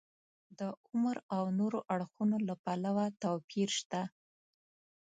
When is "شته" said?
3.79-4.01